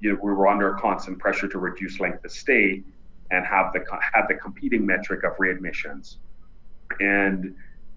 [0.00, 2.84] you know, we were under constant pressure to reduce length of stay
[3.30, 6.16] and have the had the competing metric of readmissions.
[7.00, 7.54] And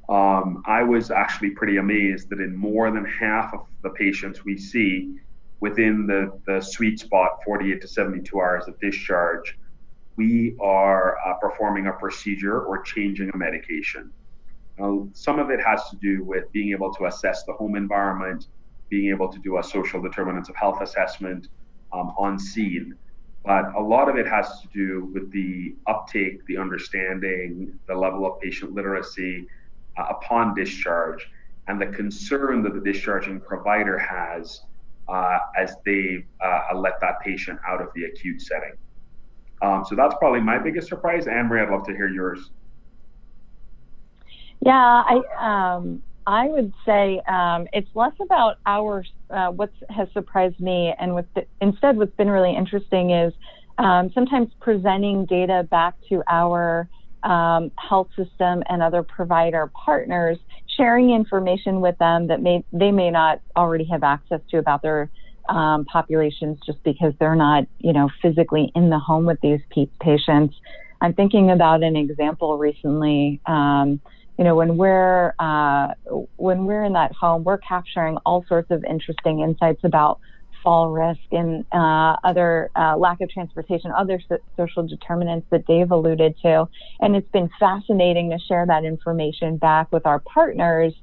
[0.09, 4.57] um, I was actually pretty amazed that in more than half of the patients we
[4.57, 5.15] see
[5.61, 9.57] within the, the sweet spot, 48 to 72 hours of discharge,
[10.17, 14.11] we are uh, performing a procedure or changing a medication.
[14.77, 18.47] Now, some of it has to do with being able to assess the home environment,
[18.89, 21.47] being able to do a social determinants of health assessment
[21.93, 22.95] um, on scene.
[23.43, 28.25] But a lot of it has to do with the uptake, the understanding, the level
[28.25, 29.47] of patient literacy
[29.97, 31.27] uh, upon discharge,
[31.67, 34.61] and the concern that the discharging provider has
[35.07, 38.73] uh, as they uh, let that patient out of the acute setting.
[39.61, 41.27] Um, so that's probably my biggest surprise.
[41.27, 42.51] Anne Marie, I'd love to hear yours.
[44.63, 44.73] Yeah,
[45.05, 50.93] I um, I would say um, it's less about our uh, what has surprised me,
[50.99, 53.33] and with the, instead, what's been really interesting is
[53.77, 56.87] um, sometimes presenting data back to our
[57.23, 60.37] um, health system and other provider partners,
[60.77, 65.09] sharing information with them that may they may not already have access to about their
[65.49, 69.59] um, populations just because they're not, you know, physically in the home with these
[70.01, 70.55] patients.
[71.01, 73.41] I'm thinking about an example recently.
[74.41, 75.93] You know, when we're uh,
[76.37, 80.19] when we're in that home, we're capturing all sorts of interesting insights about
[80.63, 85.91] fall risk and uh, other uh, lack of transportation, other so- social determinants that Dave
[85.91, 86.67] alluded to.
[87.01, 90.95] And it's been fascinating to share that information back with our partners.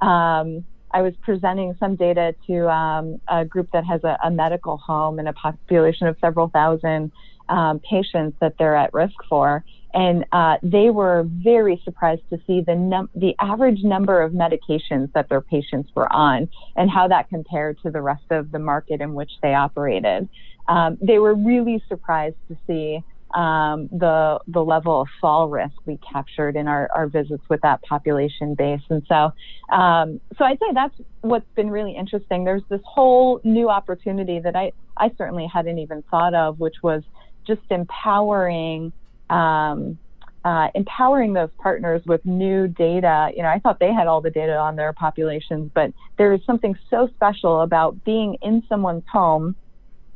[0.00, 4.76] Um, I was presenting some data to um, a group that has a, a, medical
[4.76, 7.10] home and a population of several thousand
[7.48, 12.60] um, patients that they're at risk for and uh, they were very surprised to see
[12.60, 17.28] the num- the average number of medications that their patients were on and how that
[17.28, 20.28] compared to the rest of the market in which they operated.
[20.68, 23.04] Um, they were really surprised to see
[23.34, 27.80] um, the the level of fall risk we captured in our, our visits with that
[27.82, 28.82] population base.
[28.90, 29.32] And so,
[29.74, 32.44] um, so I'd say that's what's been really interesting.
[32.44, 37.02] There's this whole new opportunity that I I certainly hadn't even thought of, which was
[37.46, 38.92] just empowering
[39.30, 39.98] um,
[40.44, 43.30] uh, empowering those partners with new data.
[43.34, 46.40] You know, I thought they had all the data on their populations, but there is
[46.44, 49.56] something so special about being in someone's home.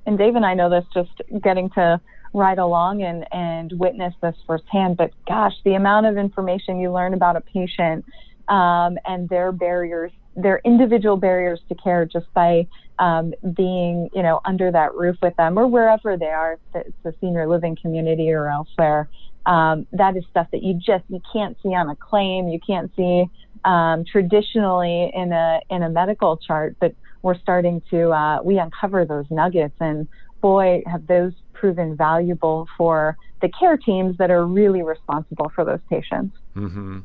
[0.06, 2.00] And Dave and I know this just getting to
[2.34, 4.96] ride along and, and witness this firsthand.
[4.98, 8.04] But gosh, the amount of information you learn about a patient
[8.48, 12.66] um, and their barriers, their individual barriers to care just by
[12.98, 17.04] um, being, you know, under that roof with them or wherever they are, if it's
[17.04, 19.08] a senior living community or elsewhere.
[19.46, 22.90] Um, that is stuff that you just you can't see on a claim, you can't
[22.96, 23.24] see
[23.64, 29.04] um, traditionally in a in a medical chart, but we're starting to uh, we uncover
[29.04, 30.06] those nuggets, and
[30.40, 35.80] boy, have those proven valuable for the care teams that are really responsible for those
[35.88, 36.36] patients.
[36.54, 37.00] Mm-hmm.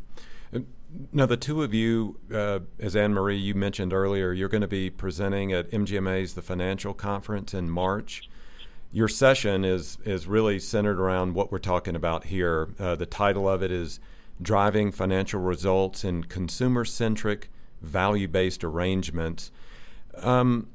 [1.11, 4.67] Now, the two of you, uh, as Anne Marie, you mentioned earlier, you're going to
[4.67, 8.29] be presenting at MGMA's The Financial Conference in March.
[8.91, 12.69] Your session is is really centered around what we're talking about here.
[12.77, 13.99] Uh, the title of it is
[14.39, 17.49] "Driving Financial Results in Consumer-Centric,
[17.81, 19.49] Value-Based Arrangements."
[20.17, 20.67] Um,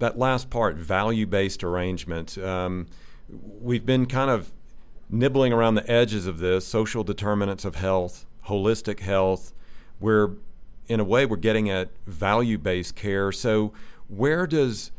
[0.00, 2.36] that last part, value-based arrangements.
[2.36, 2.88] Um,
[3.28, 4.52] we've been kind of
[5.08, 9.52] nibbling around the edges of this social determinants of health, holistic health.
[10.00, 10.30] We're,
[10.88, 13.32] in a way, we're getting at value based care.
[13.32, 13.72] So,
[14.08, 14.90] where does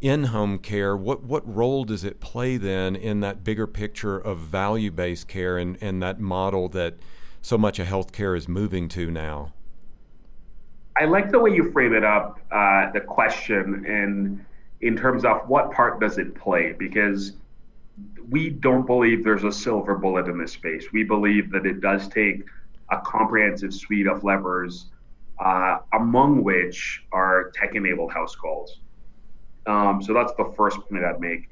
[0.00, 4.38] in home care, what, what role does it play then in that bigger picture of
[4.38, 6.94] value based care and, and that model that
[7.40, 9.54] so much of healthcare is moving to now?
[10.96, 14.44] I like the way you frame it up, uh, the question, and
[14.82, 16.74] in terms of what part does it play?
[16.78, 17.32] Because
[18.28, 20.92] we don't believe there's a silver bullet in this space.
[20.92, 22.44] We believe that it does take
[22.90, 24.86] a comprehensive suite of levers,
[25.44, 28.80] uh, among which are tech enabled house calls.
[29.66, 31.48] Um, so that's the first point I'd make.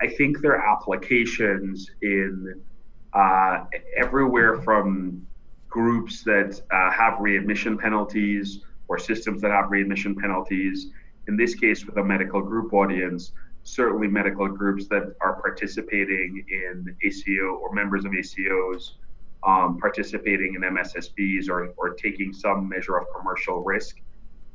[0.00, 2.60] I, think there are applications in
[3.12, 3.64] uh,
[3.96, 5.26] everywhere from
[5.68, 10.86] groups that uh, have readmission penalties or systems that have readmission penalties.
[11.26, 13.32] In this case, with a medical group audience,
[13.64, 18.92] certainly medical groups that are participating in ACO or members of ACOs,
[19.46, 24.00] um, participating in MSSPs or, or taking some measure of commercial risk.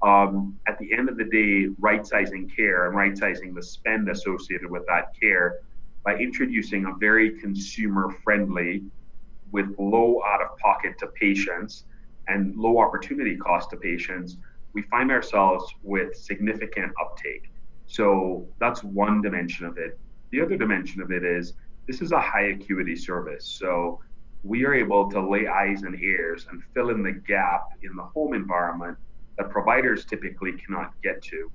[0.01, 4.09] Um, at the end of the day, right sizing care and right sizing the spend
[4.09, 5.59] associated with that care
[6.03, 8.83] by introducing a very consumer friendly
[9.51, 11.85] with low out of pocket to patients
[12.27, 14.37] and low opportunity cost to patients,
[14.73, 17.51] we find ourselves with significant uptake.
[17.85, 19.99] So that's one dimension of it.
[20.31, 21.53] The other dimension of it is
[21.87, 23.45] this is a high acuity service.
[23.45, 23.99] So
[24.43, 28.03] we are able to lay eyes and ears and fill in the gap in the
[28.03, 28.97] home environment
[29.37, 31.49] that providers typically cannot get to.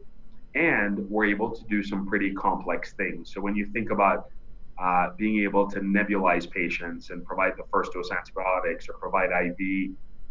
[0.55, 3.33] And we're able to do some pretty complex things.
[3.33, 4.31] So when you think about
[4.79, 9.91] uh, being able to nebulize patients and provide the first dose antibiotics or provide IV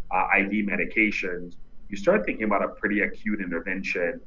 [0.09, 1.57] uh, IV medications,
[1.89, 4.19] you start thinking about a pretty acute intervention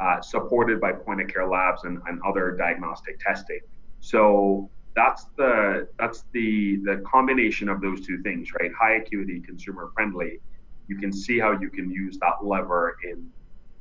[0.00, 3.60] uh, supported by point of care labs and, and other diagnostic testing.
[4.00, 8.70] So that's the that's the the combination of those two things, right?
[8.78, 10.40] High acuity, consumer friendly.
[10.88, 13.28] You can see how you can use that lever in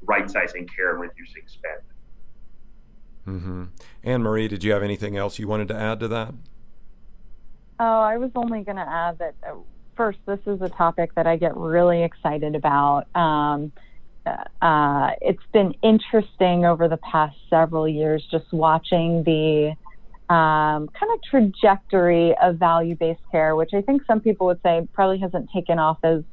[0.03, 1.81] right sizing care and reducing spend.
[3.27, 3.63] Mm-hmm.
[4.03, 6.33] Anne Marie, did you have anything else you wanted to add to that?
[7.79, 9.55] Oh, I was only going to add that uh,
[9.95, 13.05] first, this is a topic that I get really excited about.
[13.15, 13.71] Um,
[14.61, 19.73] uh, it's been interesting over the past several years just watching the
[20.29, 25.19] um, kind of trajectory of value-based care, which I think some people would say probably
[25.19, 26.23] hasn't taken off as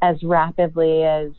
[0.00, 1.30] as rapidly as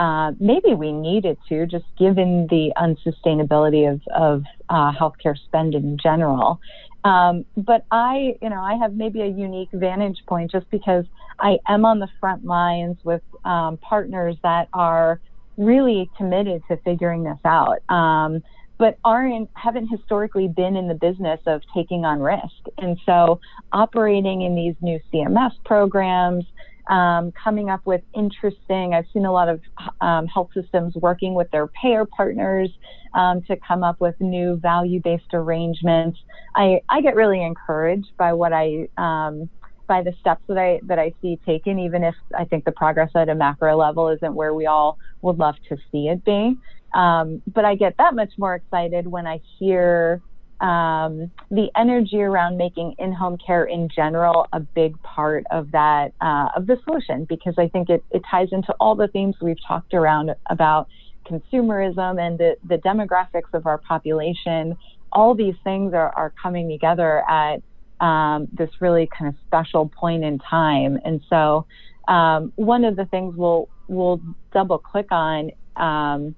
[0.00, 5.98] uh, maybe we needed to, just given the unsustainability of, of uh, healthcare spend in
[6.02, 6.58] general.
[7.04, 11.04] Um, but I, you know, I have maybe a unique vantage point just because
[11.38, 15.20] I am on the front lines with um, partners that are
[15.56, 17.78] really committed to figuring this out.
[17.90, 18.42] Um,
[18.80, 23.38] but aren't haven't historically been in the business of taking on risk, and so
[23.72, 26.46] operating in these new CMS programs,
[26.88, 28.94] um, coming up with interesting.
[28.94, 29.60] I've seen a lot of
[30.00, 32.70] um, health systems working with their payer partners
[33.12, 36.18] um, to come up with new value-based arrangements.
[36.56, 39.50] I, I get really encouraged by what I um,
[39.90, 43.10] by the steps that I that I see taken, even if I think the progress
[43.16, 46.56] at a macro level isn't where we all would love to see it be.
[46.94, 50.22] Um, but I get that much more excited when I hear
[50.60, 56.50] um, the energy around making in-home care in general a big part of that uh,
[56.54, 59.92] of the solution because I think it, it ties into all the themes we've talked
[59.92, 60.86] around about
[61.28, 64.76] consumerism and the, the demographics of our population.
[65.12, 67.60] All these things are, are coming together at
[68.00, 70.98] um, this really kind of special point in time.
[71.04, 71.66] And so
[72.08, 74.20] um, one of the things we'll we'll
[74.52, 76.34] double click on um,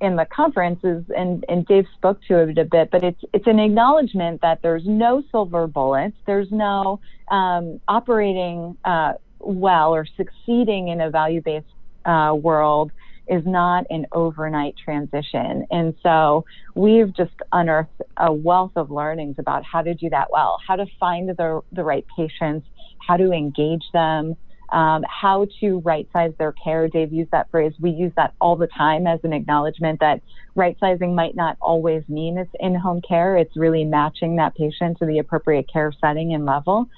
[0.00, 3.58] in the conferences, and, and Dave spoke to it a bit, but it's it's an
[3.58, 7.00] acknowledgement that there's no silver bullets, there's no
[7.30, 11.66] um, operating uh, well or succeeding in a value-based
[12.04, 12.92] uh, world
[13.28, 15.66] is not an overnight transition.
[15.70, 20.58] And so we've just unearthed a wealth of learnings about how to do that well,
[20.66, 22.66] how to find the, the right patients,
[23.06, 24.36] how to engage them,
[24.70, 26.88] um, how to right size their care.
[26.88, 27.72] Dave used that phrase.
[27.80, 30.20] We use that all the time as an acknowledgement that
[30.54, 33.36] right sizing might not always mean it's in home care.
[33.36, 36.88] It's really matching that patient to the appropriate care setting and level.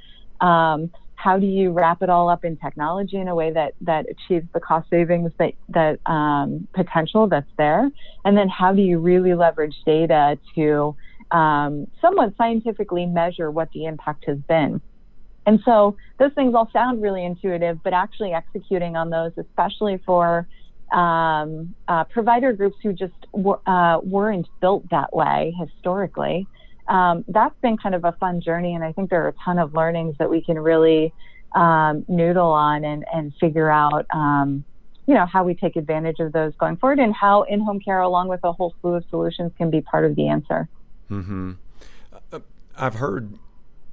[0.41, 0.91] Um,
[1.23, 4.47] how do you wrap it all up in technology in a way that that achieves
[4.55, 7.91] the cost savings that that um, potential that's there?
[8.25, 10.97] And then how do you really leverage data to
[11.31, 14.81] um, somewhat scientifically measure what the impact has been?
[15.47, 20.49] And so those things all sound really intuitive, but actually executing on those, especially for
[20.93, 26.49] um, uh, provider groups who just w- uh, weren't built that way historically,
[26.89, 28.75] um, that's been kind of a fun journey.
[28.75, 31.13] And I think there are a ton of learnings that we can really
[31.55, 34.65] um, noodle on and, and figure out, um,
[35.07, 38.29] you know, how we take advantage of those going forward and how in-home care, along
[38.29, 40.69] with a whole slew of solutions, can be part of the answer.
[41.11, 41.53] Mm-hmm.
[42.33, 42.41] Uh,
[42.77, 43.39] I've heard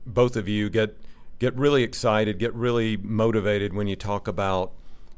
[0.05, 0.97] both of you get
[1.39, 4.71] get really excited, get really motivated when you talk about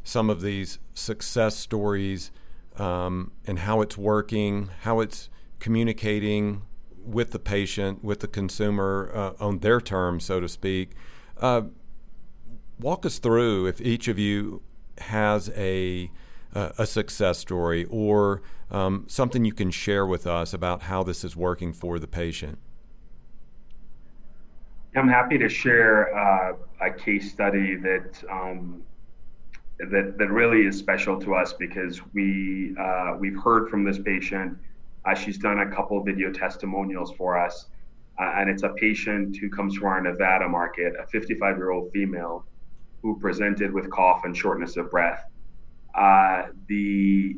[0.03, 2.32] some of these success stories
[2.78, 6.61] um, and how it's working, how it's communicating
[7.10, 10.91] with the patient, with the consumer uh, on their terms, so to speak.
[11.38, 11.64] Uh,
[12.80, 14.62] walk us through if each of you
[14.99, 16.12] has a
[16.55, 18.41] a success story or
[18.72, 22.57] um, something you can share with us about how this is working for the patient.
[24.95, 28.82] I'm happy to share uh, a case study that um,
[29.80, 34.57] that that really is special to us because we uh, we've heard from this patient.
[35.10, 37.68] Uh, she's done a couple video testimonials for us,
[38.20, 41.91] uh, and it's a patient who comes from our Nevada market, a 55 year old
[41.91, 42.45] female
[43.01, 45.26] who presented with cough and shortness of breath.
[45.95, 47.38] Uh, the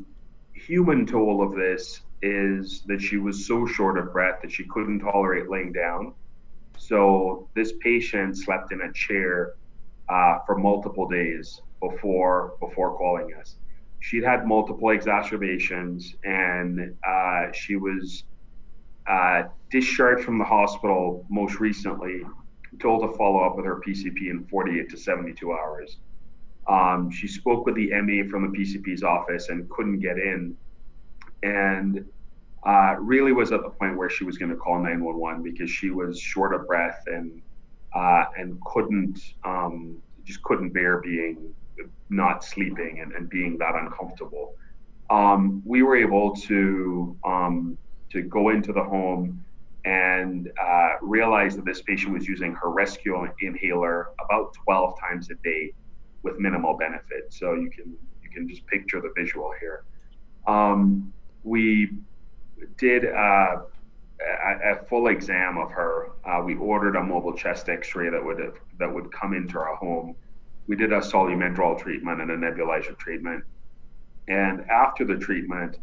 [0.53, 4.99] human toll of this is that she was so short of breath that she couldn't
[4.99, 6.13] tolerate laying down.
[6.77, 9.53] So this patient slept in a chair
[10.09, 13.55] uh, for multiple days before before calling us.
[14.01, 18.23] She'd had multiple exacerbations, and uh, she was
[19.07, 22.23] uh, discharged from the hospital most recently,
[22.79, 25.97] told to follow up with her PCP in 48 to 72 hours.
[26.67, 30.57] Um, she spoke with the MA from the PCP's office and couldn't get in,
[31.43, 32.03] and
[32.65, 35.91] uh, really was at the point where she was going to call 911 because she
[35.91, 37.39] was short of breath and
[37.93, 41.53] uh, and couldn't um, just couldn't bear being
[42.09, 44.55] not sleeping and, and being that uncomfortable.
[45.09, 47.77] Um, we were able to um,
[48.11, 49.43] to go into the home
[49.85, 55.35] and uh, realize that this patient was using her rescue inhaler about 12 times a
[55.43, 55.73] day
[56.23, 57.33] with minimal benefit.
[57.33, 59.83] So you can you can just picture the visual here.
[60.47, 61.13] Um,
[61.43, 61.91] we
[62.77, 63.61] did uh,
[64.21, 66.11] a, a, full exam of her.
[66.25, 69.75] Uh, we ordered a mobile chest X-ray that would have, that would come into our
[69.75, 70.15] home.
[70.67, 73.43] We did a Solu-Medrol treatment and a nebulizer treatment.
[74.27, 75.77] And after the treatment,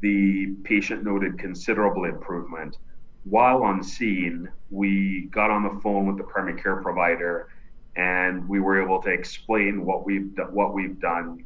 [0.00, 2.78] the patient noted considerable improvement.
[3.24, 7.48] While on scene, we got on the phone with the primary care provider,
[7.96, 11.44] and we were able to explain what we've what we've done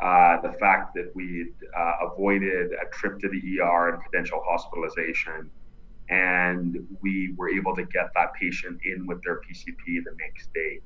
[0.00, 5.50] uh, the fact that we uh, avoided a trip to the ER and potential hospitalization,
[6.10, 10.80] and we were able to get that patient in with their PCP the next day.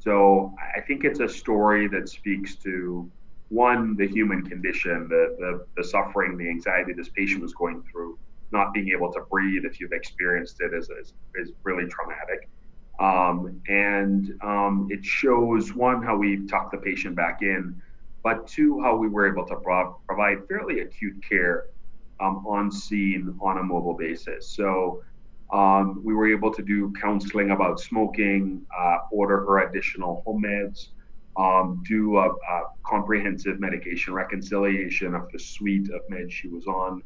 [0.00, 3.10] So I think it's a story that speaks to
[3.48, 8.18] one, the human condition, the, the, the suffering, the anxiety this patient was going through,
[8.50, 12.48] not being able to breathe if you've experienced it is, is, is really traumatic.
[12.98, 17.80] Um, and um, it shows one, how we tuck the patient back in,
[18.22, 21.64] but two, how we were able to pro- provide fairly acute care
[22.20, 24.54] um, on scene on a mobile basis.
[24.54, 25.02] So
[25.52, 30.88] um, we were able to do counseling about smoking, uh, order her additional home meds,
[31.36, 37.02] um, do a, a, comprehensive medication reconciliation of the suite of meds she was on.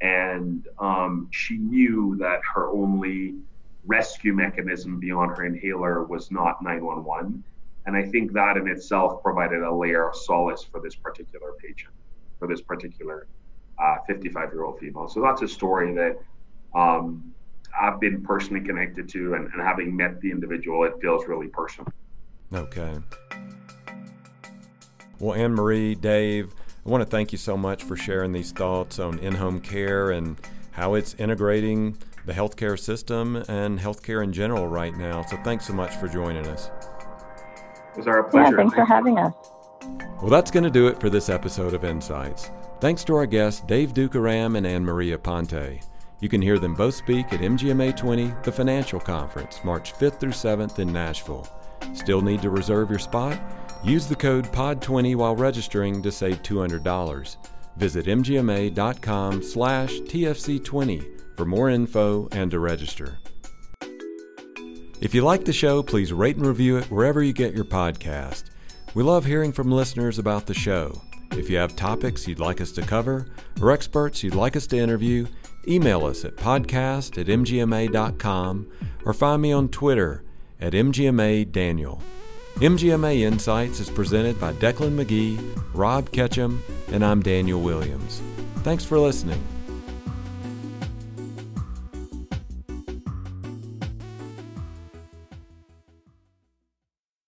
[0.00, 3.36] And um, she knew that her only
[3.86, 7.44] rescue mechanism beyond her inhaler was not 911
[7.86, 11.92] and I think that in itself provided a layer of solace for this particular patient,
[12.38, 13.26] for this particular
[14.06, 15.08] 55 uh, year old female.
[15.08, 16.18] So that's a story that
[16.74, 17.34] um,
[17.78, 21.92] I've been personally connected to, and, and having met the individual, it feels really personal.
[22.52, 22.98] Okay.
[25.18, 26.54] Well, Anne Marie, Dave,
[26.84, 30.10] I want to thank you so much for sharing these thoughts on in home care
[30.10, 30.36] and
[30.72, 35.22] how it's integrating the healthcare system and healthcare in general right now.
[35.26, 36.70] So, thanks so much for joining us.
[37.92, 38.52] It was our pleasure.
[38.52, 39.34] Yeah, thanks for having us.
[40.20, 42.50] Well, that's going to do it for this episode of Insights.
[42.80, 45.82] Thanks to our guests, Dave Dukaram and Anne Marie Aponte.
[46.20, 50.30] You can hear them both speak at MGMA 20, the financial conference, March 5th through
[50.30, 51.48] 7th in Nashville.
[51.94, 53.40] Still need to reserve your spot?
[53.82, 57.36] Use the code POD20 while registering to save $200.
[57.76, 63.16] Visit mgma.com slash TFC20 for more info and to register.
[65.00, 68.50] If you like the show, please rate and review it wherever you get your podcast.
[68.92, 71.00] We love hearing from listeners about the show.
[71.30, 73.28] If you have topics you'd like us to cover
[73.62, 75.26] or experts you'd like us to interview,
[75.66, 78.70] email us at podcast at mgma.com
[79.04, 80.22] or find me on Twitter
[80.60, 82.02] at mgma.daniel.
[82.56, 85.38] MGMA Insights is presented by Declan McGee,
[85.72, 88.20] Rob Ketchum, and I'm Daniel Williams.
[88.56, 89.42] Thanks for listening.